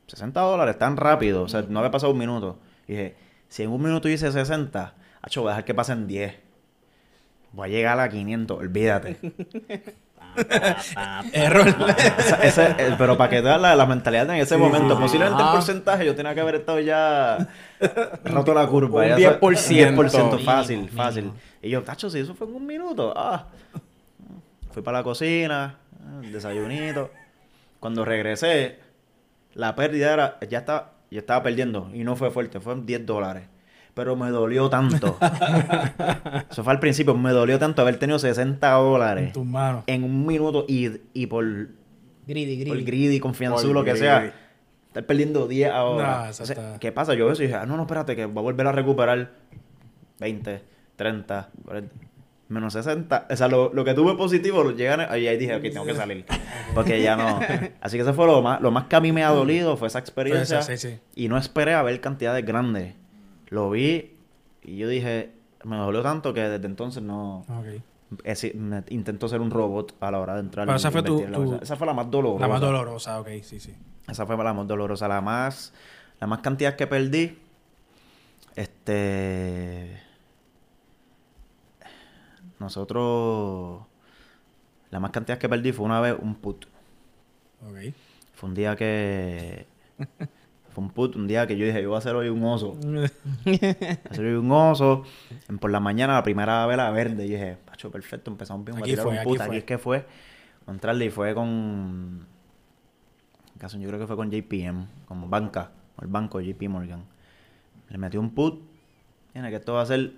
[0.06, 1.42] 60 dólares tan rápido.
[1.42, 2.58] O sea, no había pasado un minuto.
[2.86, 3.16] Y dije,
[3.48, 6.34] si en un minuto hice 60, hacho, voy a dejar que pasen 10.
[7.52, 9.18] Voy a llegar a 500, olvídate.
[11.32, 11.68] Error.
[12.18, 15.40] Esa- ese- eh, pero para que te veas la, la mentalidad en ese momento, posiblemente
[15.42, 15.52] en Ah.
[15.52, 17.48] porcentaje yo tenía que haber estado ya
[18.24, 19.02] roto la curva.
[19.02, 19.56] Un ya 10%.
[19.56, 21.22] sa- 10% fácil, Mínimo, fácil.
[21.24, 21.40] mínimo.
[21.62, 23.12] Y yo, tacho, si eso fue en un minuto.
[23.16, 23.46] Ah.
[24.72, 25.76] Fui para la cocina,
[26.30, 27.10] desayunito.
[27.80, 28.78] Cuando regresé,
[29.54, 33.44] la pérdida era, ya estaba, yo estaba perdiendo y no fue fuerte, fueron 10 dólares.
[33.94, 35.18] Pero me dolió tanto.
[36.50, 39.84] Eso fue al principio, me dolió tanto haber tenido 60 dólares En tus manos.
[39.86, 41.44] en un minuto y, y por,
[42.26, 42.84] Greedy, por greedy.
[42.84, 44.00] greedy, confianzudo, Por lo que greedy.
[44.04, 44.34] sea,
[44.88, 46.30] estar perdiendo 10 ahora.
[46.56, 47.14] No, ¿Qué pasa?
[47.14, 49.32] Yo eso y dije, ah, no, no, espérate, que voy a volver a recuperar
[50.20, 50.62] 20,
[50.96, 51.94] 30, 40,
[52.48, 53.26] menos 60.
[53.30, 55.94] O sea, lo, lo que tuve positivo, lo llegan y ahí dije, ok, tengo que
[55.94, 56.24] salir.
[56.74, 57.40] Porque ya no.
[57.80, 59.88] Así que eso fue lo más, lo más que a mí me ha dolido, fue
[59.88, 60.62] esa experiencia.
[60.62, 60.98] Sí, sí.
[61.16, 62.94] Y no esperé a ver cantidades grandes.
[63.50, 64.16] Lo vi
[64.62, 65.32] y yo dije,
[65.64, 67.40] me dolió tanto que desde entonces no...
[67.48, 67.82] Ok.
[68.24, 70.66] Es me intento ser un robot a la hora de entrar.
[70.66, 71.58] Pero esa fue tu- tu-.
[71.62, 72.40] Esa fue la más dolorosa.
[72.40, 73.72] La más dolorosa, ok, sí, sí.
[74.08, 75.06] Esa fue la más dolorosa.
[75.06, 75.72] La más,
[76.18, 77.38] la más cantidad que perdí.
[78.56, 80.00] Este.
[82.58, 83.82] Nosotros.
[84.90, 86.66] La más cantidad que perdí fue una vez un put.
[87.64, 87.94] Ok.
[88.34, 89.66] Fue un día que.
[90.72, 92.74] Fue un put, un día que yo dije, yo voy a hacer hoy un oso.
[92.84, 93.00] Voy
[93.62, 95.02] a hacer hoy un oso.
[95.48, 97.26] En- Por la mañana, la primera vela verde.
[97.26, 98.76] Y dije, pacho, perfecto, empezamos bien.
[98.78, 99.40] voy a Aquí tirar fue, un aquí put.
[99.40, 100.06] Aquí es que fue.
[100.68, 102.24] Entrarle y fue con.
[103.58, 107.04] caso, yo creo que fue con JPM, como banca, el banco JP Morgan.
[107.88, 108.62] Le metió un put.
[109.32, 110.12] Tiene que esto va a ser.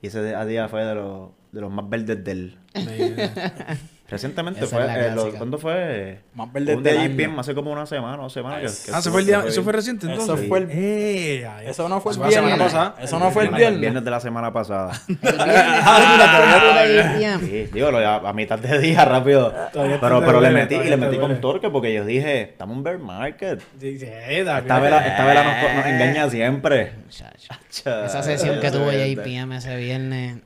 [0.00, 2.56] Y ese día- día fue de los, de los más verdes del.
[4.10, 4.80] Recientemente Esa fue.
[4.80, 5.38] es la eh, lo- clásica.
[5.38, 6.20] ¿Cuándo fue?
[6.34, 6.84] Más día del
[7.16, 8.58] JPM hace como una semana, dos semanas.
[8.60, 10.48] que- que Ah, estuvo- fue el día, eso fue reciente Eso entonces.
[10.48, 12.72] fue el- Eh, Eso no fue el eso semana viernes.
[12.72, 12.94] pasada.
[13.00, 13.80] Eso no fue el El viernes.
[13.80, 14.92] viernes de la semana pasada.
[15.08, 15.44] Viernes,
[15.84, 16.84] ah,
[17.16, 19.54] mira, Sí, digo, lo- a, a mitad de día rápido.
[19.72, 22.98] Pero, pero le metí y le metí con torque porque yo dije, estamos en bear
[22.98, 23.60] market.
[23.80, 26.92] Eh, Esta vela, esta vela nos, nos engaña siempre.
[27.08, 29.06] Esa sesión que tuvo mío.
[29.06, 30.38] JPM ese viernes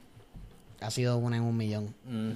[0.85, 1.95] ha sido una en un millón.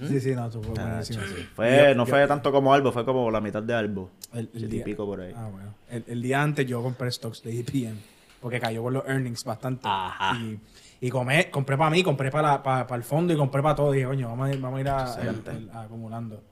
[0.08, 1.14] Sí, sí, no, tú fue sí.
[1.54, 4.10] Fue, no fue tanto como Albo, fue como la mitad de Albo.
[4.32, 5.32] El, el día, pico por ahí.
[5.36, 5.74] Ah, bueno.
[5.90, 7.96] El, el día antes yo compré stocks de EPM
[8.40, 9.82] porque cayó por los earnings bastante.
[9.84, 10.36] Ajá.
[10.38, 10.60] Y,
[11.00, 13.92] y comé- compré para mí, compré para, para, para el fondo y compré para todo.
[13.94, 15.14] Y dije, coño, vamos a ir, vamos a, ir a,
[15.52, 16.42] el- acumulando.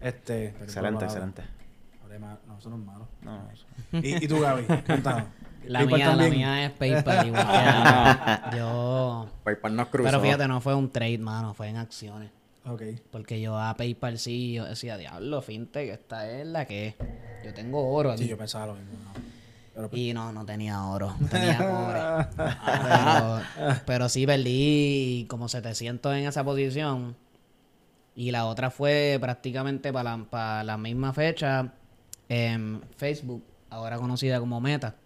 [0.00, 1.42] Este, Excelente, excelente.
[2.18, 3.08] No, eso no es malo.
[3.22, 4.64] No, eso- ¿Y, y tú, Gaby?
[4.64, 5.24] Cuéntanos.
[5.66, 7.46] La PayPal mía, la mía es PayPal igual
[8.50, 8.56] que.
[8.58, 9.28] Yo...
[9.44, 10.04] PayPal nos cruzó.
[10.04, 12.30] Pero fíjate, no fue un trade, mano, fue en acciones.
[12.66, 12.82] Ok.
[13.10, 16.94] Porque yo a PayPal sí, yo decía, diablo, fintech, esta es la que es.
[17.44, 18.24] Yo tengo oro aquí.
[18.24, 18.92] Sí, yo pensaba lo mismo.
[19.04, 19.10] no.
[19.74, 22.00] Pero, pues, Y no, no tenía oro, tenía cobre.
[22.36, 23.40] pero,
[23.86, 27.16] pero sí perdí como 700 en esa posición.
[28.14, 31.72] Y la otra fue prácticamente para la, para la misma fecha
[32.28, 34.96] en Facebook, ahora conocida como Meta.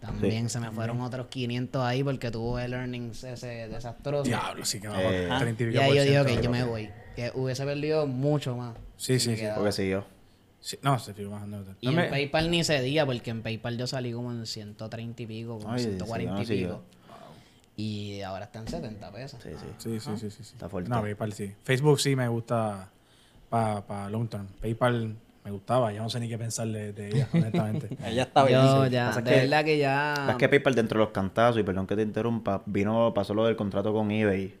[0.00, 4.24] También se me fueron otros 500 ahí porque tuvo el earnings ese desastroso.
[4.24, 6.90] diablo, sí que va Eh, a 30 y ahí yo digo que yo me voy.
[7.14, 8.74] Que hubiese perdido mucho más.
[8.96, 9.44] Sí, sí, sí.
[9.54, 10.04] Porque siguió.
[10.58, 11.64] Sí, No, se fue bajando.
[11.80, 15.58] Y en PayPal ni cedía, porque en PayPal yo salí como en 130 y pico,
[15.58, 16.82] como Ay, 140 sí, y pico.
[17.76, 19.40] Y ahora está en 70 pesos.
[19.42, 19.66] Sí, sí.
[19.78, 20.52] Sí, sí, sí, sí, sí.
[20.54, 20.90] Está fuerte.
[20.90, 21.52] No, PayPal sí.
[21.62, 22.90] Facebook sí me gusta
[23.48, 24.46] para long term.
[24.60, 27.88] PayPal me gustaba, ya no sé ni qué pensar de, de ella, honestamente.
[28.04, 28.60] Ella está bien.
[28.60, 30.26] Yo ya, Pasa de que- verdad que ya...
[30.30, 33.44] Es que PayPal dentro de los cantazos, y perdón que te interrumpa, vino, pasó lo
[33.46, 34.54] del contrato con eBay.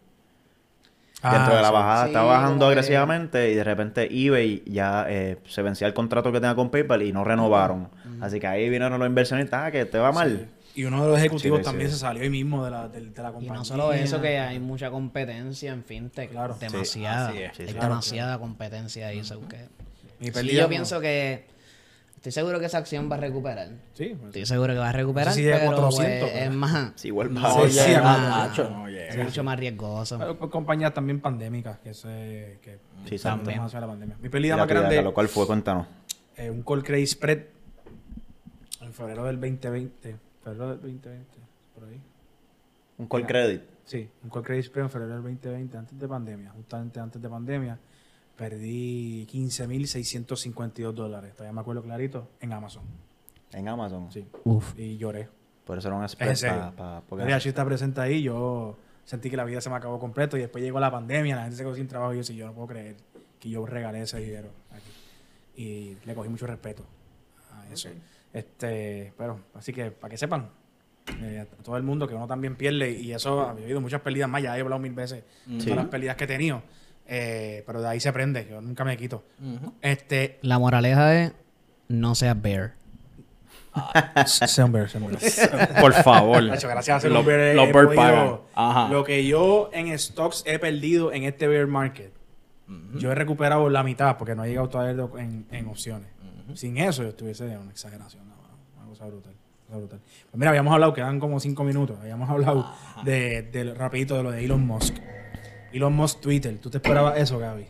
[1.22, 5.06] Dentro de la Ah, bajada, Sí, estaba bajando que- agresivamente y de repente eBay ya
[5.08, 7.88] eh, se vencía el contrato que tenía con PayPal y no renovaron.
[8.20, 10.48] Así que ahí vinieron los inversionistas, ah, que te va mal.
[10.74, 11.94] Y uno de los ejecutivos Sí, también sí.
[11.96, 13.52] se salió ahí mismo de la, de, de la Y compañía.
[13.52, 16.30] no solo eso, que hay mucha competencia en fintech.
[16.30, 16.56] Claro.
[16.58, 17.30] Demasiada.
[17.30, 17.56] Sí, es.
[17.56, 17.74] Sí, hay sí.
[17.74, 19.22] demasiada competencia ahí.
[19.22, 19.68] so que-
[20.26, 21.50] Sí, pérdida yo no- pienso que...
[22.16, 23.66] Estoy seguro que esa acción va a recuperar.
[23.94, 26.30] Sí, pues, Estoy seguro que va a recuperar, No sé si llega a pero 400,
[26.30, 26.92] pues, es más...
[26.94, 27.68] Sí, igual no, bajo.
[27.68, 30.18] Sí, es sí, más- no es mucho más riesgoso.
[30.18, 33.58] Pero con compañías también pandémicas que se que Sí, también.
[33.60, 34.16] hacia la pandemia.
[34.22, 35.86] Mi pérdida más grande Lo cual fue, cuéntanos.
[36.36, 37.40] eh, un call credit spread
[38.82, 41.26] en febrero del 2020, febrero del 2020,
[41.74, 42.00] por ahí.
[42.98, 43.28] Un call Mira.
[43.28, 43.62] credit.
[43.84, 47.28] Sí, un call credit spread en febrero del 2020, antes de pandemia, justamente antes de
[47.28, 47.78] pandemia,
[48.42, 52.82] perdí 15.652 dólares, todavía me acuerdo clarito, en Amazon.
[53.52, 54.10] En Amazon.
[54.10, 54.76] Sí, Uf.
[54.76, 55.28] y lloré.
[55.64, 56.72] Por eso era un spread serio.
[56.76, 60.36] pa- porque- Mira, está presente ahí, yo sentí que la vida se me acabó completo
[60.36, 62.46] y después llegó la pandemia, la gente se quedó sin trabajo y yo decía, yo
[62.46, 62.96] no puedo creer
[63.38, 64.90] que yo regalé ese dinero aquí.
[65.62, 66.84] Y le cogí mucho respeto
[67.52, 67.90] a eso.
[68.32, 70.50] Este, pero, así que para que sepan,
[71.20, 74.28] eh, a todo el mundo que uno también pierde y eso ha habido muchas pérdidas
[74.28, 75.66] más, ya he hablado mil veces de Sí.
[75.66, 76.62] todas las pérdidas que he tenido,
[77.06, 79.24] eh, pero de ahí se aprende, yo nunca me quito.
[79.80, 81.32] Este, La moraleja es
[81.88, 82.74] no seas bear.
[84.26, 85.80] sea un bear, sea un bear.
[85.80, 86.42] Por favor.
[86.42, 88.44] Nacho, gracias a ser Los- un bear he- he podido-.
[88.54, 88.88] Ajá.
[88.88, 92.12] Lo que yo en stocks he perdido en este bear market,
[92.96, 96.08] yo he recuperado la mitad porque no he llegado todavía en, en opciones.
[96.54, 98.34] Sin eso yo estuviese en una exageración, no,
[98.78, 99.32] una cosa brutal.
[99.68, 100.00] una cosa brutal.
[100.30, 102.70] Pues mira, habíamos hablado, quedan como cinco minutos, habíamos hablado
[103.04, 104.96] de, de- rapidito de lo de Elon Musk.
[105.72, 107.66] Elon Musk Twitter, ¿tú te esperabas eso, Gaby?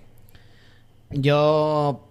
[1.10, 2.08] Yo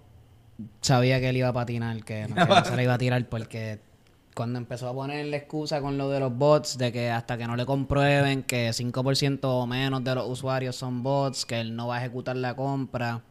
[0.81, 3.27] sabía que él iba a patinar, que no, que no se le iba a tirar
[3.29, 3.79] porque
[4.35, 7.47] cuando empezó a poner la excusa con lo de los bots, de que hasta que
[7.47, 11.87] no le comprueben que 5% o menos de los usuarios son bots, que él no
[11.87, 13.21] va a ejecutar la compra.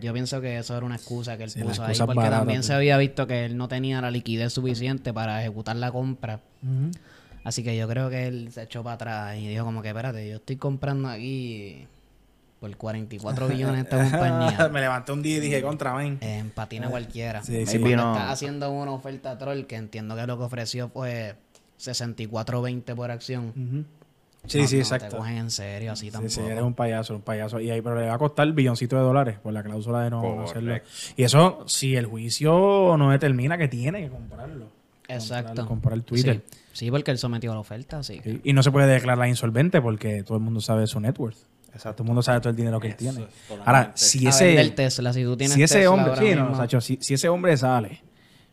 [0.00, 2.62] Yo pienso que eso era una excusa que él Sí, puso ahí, porque barata, también
[2.62, 6.40] se había visto que él no tenía la liquidez suficiente para ejecutar la compra.
[7.44, 10.28] Así que yo creo que él se echó para atrás y dijo como que, espérate,
[10.28, 11.86] yo estoy comprando aquí
[12.60, 14.68] por 44 billones esta compañía.
[14.72, 16.18] Me levanté un día y dije, contra, ven.
[16.20, 17.42] En patina cualquiera.
[17.42, 17.78] Sí, Y sí.
[17.78, 21.36] Vino- estás haciendo una oferta troll, que entiendo que lo que ofreció fue
[21.78, 23.48] 64.20 por acción.
[23.56, 23.84] Ujú.
[24.46, 25.08] Sí, No- sí, no exacto.
[25.08, 26.30] te cogen en serio así Sí, tampoco.
[26.32, 27.60] sí, eres un payaso, un payaso.
[27.60, 30.20] Y ahí, pero le va a costar billoncito de dólares por la cláusula de no
[30.22, 30.50] Correcto.
[30.50, 30.76] hacerlo.
[31.16, 34.68] Y eso, si el juicio no determina que tiene que comprarlo.
[35.14, 35.48] Exacto.
[35.66, 36.42] Comprar, comprar Twitter.
[36.50, 36.58] Sí.
[36.72, 38.32] Sí, porque él sometió la oferta, así que.
[38.32, 38.40] Sí.
[38.44, 41.36] Y no se puede declarar insolvente porque todo el mundo sabe su net worth.
[41.72, 41.96] Exacto.
[41.96, 43.26] Todo el mundo sabe todo el dinero que él tiene.
[43.64, 46.42] Ahora, si A ese, Tesla, si tú tienes si ese Tesla hombre, ahora sí, no,
[46.42, 48.02] mismo- Sacho, si, si ese hombre sale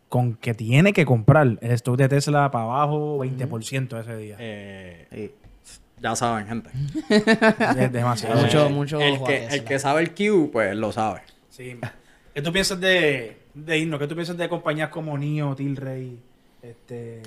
[0.10, 4.36] con que tiene que comprar el stock de Tesla para abajo 20% ese día.
[4.40, 5.32] Eh, Sí.
[6.02, 6.70] ya saben, gente.
[7.80, 8.42] es demasiado.
[8.42, 9.56] Mucho, Eh, mucho el a que, Tesla.
[9.56, 11.22] el que sabe el Q, pues lo sabe.
[11.50, 11.76] Sí.
[12.34, 14.00] ¿Qué tú piensas de, de irnos?
[14.00, 16.20] ¿Qué tú piensas de compañías como NIO, Tilray,
[16.70, 17.22] este,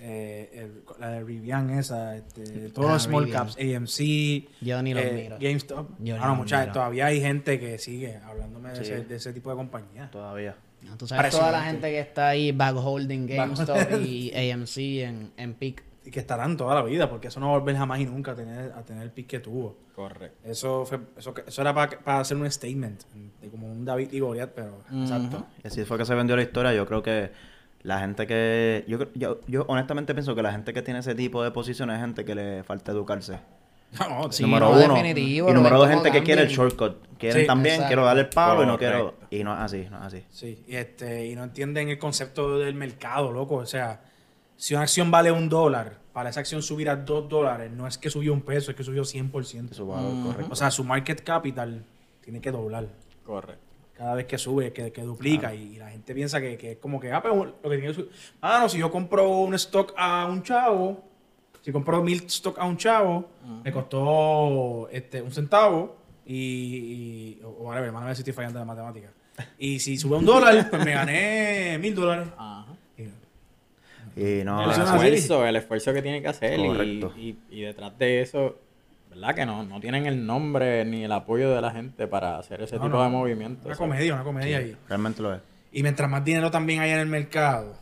[0.00, 3.44] eh, el- la de Rivian esa, este, todos Ah, los small Rivian.
[3.46, 5.36] caps, AMC, Yo ni los eh, miro.
[5.40, 5.88] GameStop?
[5.98, 6.72] Yo ni Ah, no, los mucha- miro.
[6.72, 10.10] todavía hay gente que sigue hablándome de, ese, de ese tipo de compañías.
[10.10, 10.54] Todavía.
[10.82, 15.32] No, Tú sabes toda la gente que está ahí back holding GameStop y AMC en,
[15.36, 15.82] en peak.
[16.04, 18.30] Y que estarán toda la vida, porque eso no va a volver jamás y nunca
[18.30, 19.76] a tener, a tener el pick que tuvo.
[19.94, 20.38] Correcto.
[20.48, 23.02] Eso, fue, eso, eso era para hacer un statement,
[23.42, 25.44] de como un David y Goliat, pero exacto.
[25.62, 26.72] Y así fue que se vendió la historia.
[26.72, 27.30] Yo creo que
[27.88, 28.84] la gente que...
[28.86, 32.00] Yo, yo, yo honestamente pienso que la gente que tiene ese tipo de posiciones es
[32.02, 33.40] gente que le falta educarse.
[33.98, 34.94] No, Sí, número no, uno.
[34.94, 36.98] definitivo, y número dos, gente que quiere el shortcut.
[37.16, 37.88] Quieren Sí, también, exacto.
[37.88, 39.14] quiero darle el palo y no quiero...
[39.30, 40.24] Y no es así, no es así.
[40.30, 43.54] Sí, y, este, y no entienden el concepto del mercado, loco.
[43.54, 44.02] O sea,
[44.58, 47.96] si una acción vale un dólar, para esa acción subir a dos dólares, no es
[47.96, 49.72] que subió un peso, es que subió 100%.
[49.72, 50.52] Su valor, correcto.
[50.52, 51.82] O sea, su market capital
[52.22, 52.88] tiene que doblar.
[53.24, 53.67] Correcto.
[53.98, 55.52] Cada vez que sube, que, que duplica.
[55.54, 57.88] Y, y la gente piensa que, que es como que, ah, pero lo que tiene
[57.88, 58.10] que subir.
[58.40, 61.02] Ah, no, si yo compro un stock a un chavo,
[61.62, 63.28] si compro mil stock a un chavo,
[63.64, 68.60] me costó este, un centavo y, y o whatever, hermano, a ver si estoy fallando
[68.60, 69.10] en la matemática.
[69.58, 72.28] Y si sube un dólar, pues me gané mil dólares.
[72.36, 72.66] Ajá.
[72.96, 73.02] Y-
[74.40, 74.62] Y no...
[74.64, 76.58] El esfuerzo, el esfuerzo que tiene que hacer.
[76.58, 77.12] y- Correcto.
[77.16, 78.58] Y, y detrás de eso,
[79.20, 79.34] ¿verdad?
[79.34, 82.76] Que no, no tienen el nombre ni el apoyo de la gente para hacer ese
[82.76, 83.02] No, tipo no.
[83.04, 83.66] de movimientos.
[83.66, 84.60] Una comedia, una comedia.
[84.62, 85.40] Y, Realmente lo es.
[85.72, 87.74] y mientras más dinero también hay en el mercado,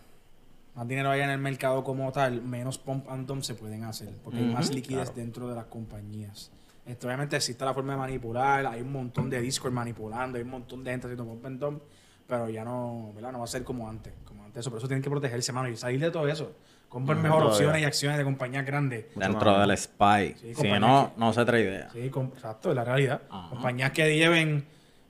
[0.75, 4.11] más dinero haya en el mercado como tal, menos pump and dump se pueden hacer,
[4.23, 6.51] porque hay más liquidez dentro de las compañías.
[6.85, 10.51] Esto, obviamente existe la forma de manipular, hay un montón de Discord manipulando, hay un
[10.51, 11.83] montón de gente haciendo pump and dump,
[12.29, 13.33] pero ya no, ¿verdad?
[13.33, 14.61] No va a ser como antes, como antes.
[14.61, 16.53] Eso, por eso tienen que protegerse, mano, y salir de todo eso.
[16.89, 17.57] Compren mejor todavía.
[17.57, 19.07] opciones y acciones de compañías grandes.
[19.15, 20.35] Dentro del SPY.
[20.41, 21.91] Sí, si no, no se trae idea.
[21.91, 23.23] Sí, exacto, es la realidad.
[23.29, 23.51] Ajá.
[23.51, 24.65] Compañías que lleven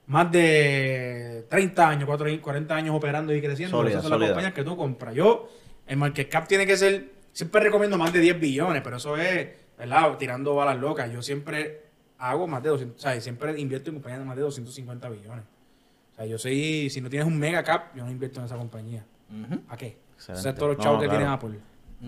[0.06, 4.54] más de 30 años, 4 40 años operando y creciendo, Sólida, esas son las compañías
[4.54, 5.14] que tú compras.
[5.14, 5.48] Yo,
[5.86, 9.48] el market cap tiene que ser, siempre recomiendo más de 10 billones, pero eso es,
[9.78, 10.16] ¿verdad?
[10.16, 11.10] Tirando balas locas.
[11.12, 11.82] Yo siempre
[12.18, 15.44] hago más de 200, o sea, siempre invierto en compañías de más de 250 billones.
[16.12, 18.56] O sea, yo soy, si no tienes un mega cap, yo no invierto en esa
[18.56, 19.04] compañía.
[19.30, 19.60] Ujú.
[19.68, 19.98] ¿A qué?
[20.16, 20.40] Excelente.
[20.40, 21.18] O sea, todos los No, chavos que claro.
[21.18, 21.58] tienen Apple.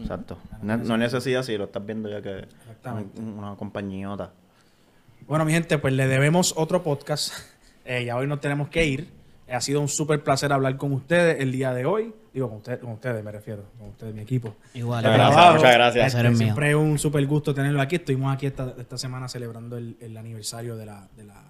[0.02, 0.38] Exacto.
[0.62, 3.20] No, no necesidad si lo estás viendo ya que Exactamente.
[3.20, 4.32] un- una compañiota.
[5.26, 7.32] Bueno, mi gente, pues le debemos otro podcast.
[7.90, 9.08] Eh, ya hoy nos tenemos que ir.
[9.46, 12.12] Eh, ha sido un súper placer hablar con ustedes el día de hoy.
[12.34, 14.56] Digo, con, ustedes, con ustedes me refiero, con ustedes, mi equipo.
[14.74, 15.04] Igual.
[15.04, 16.36] Muchas gracias, muchas.
[16.36, 17.96] Siempre es un súper gusto tenerlo aquí.
[17.96, 21.42] Estuvimos aquí esta, esta semana celebrando el, el aniversario de la, de la,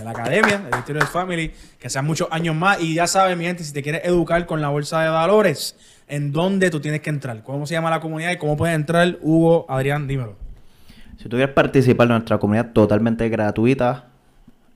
[0.00, 1.52] de, de la academia, de Victorious Family.
[1.78, 2.80] Que sean muchos años más.
[2.80, 5.76] Y ya saben, mi gente, si te quieres educar con la bolsa de valores,
[6.08, 7.42] ¿en dónde tú tienes que entrar?
[7.42, 9.18] ¿Cómo se llama la comunidad y cómo puedes entrar?
[9.22, 10.36] Hugo, Adrián, dímelo.
[11.16, 14.06] Si tú quieres participar en nuestra comunidad totalmente gratuita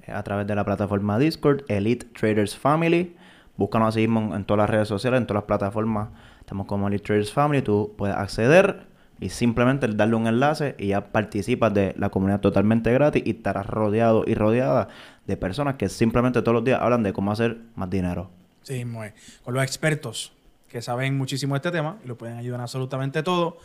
[0.07, 3.17] eh, a través de la plataforma Discord, Elite Traders Family,
[3.57, 6.09] búscanos así mismo en todas las redes sociales, en todas las plataformas.
[6.41, 8.87] Estamos como Elite Traders Family, tú puedes acceder
[9.21, 13.67] y simplemente darle un enlace y ya participas de la comunidad totalmente gratis y estarás
[13.67, 14.89] rodeado y rodeada
[15.27, 18.31] de personas que simplemente todos los días hablan de cómo hacer más dinero.
[18.63, 19.41] Sí, es.
[19.43, 20.33] Con los expertos
[20.69, 23.59] que saben muchísimo de este tema y lo pueden ayudar en absolutamente todo.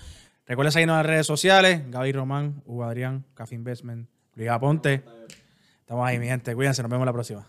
[0.45, 1.81] Recuerden seguirnos en las redes sociales.
[1.89, 5.03] Gaby Román, Hugo Adrián, Café Investment, Luis Aponte.
[5.79, 6.53] Estamos ahí, mi gente.
[6.55, 7.47] Cuídense, nos vemos la próxima.